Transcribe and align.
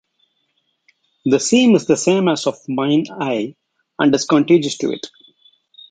The 1.25 1.39
seam 1.39 1.75
is 1.75 1.85
the 1.85 1.95
same 1.95 2.27
as 2.27 2.47
of 2.47 2.57
Mine-I 2.67 3.55
and 3.99 4.15
is 4.15 4.25
contiguous 4.25 4.79
to 4.79 4.91
it. 4.93 5.11